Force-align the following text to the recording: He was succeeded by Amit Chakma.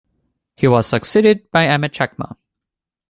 He 0.57 0.67
was 0.67 0.87
succeeded 0.87 1.51
by 1.51 1.67
Amit 1.67 1.91
Chakma. 1.91 2.35